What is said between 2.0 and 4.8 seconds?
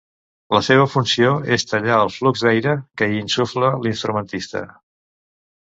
el flux d'aire que hi insufla l'instrumentista.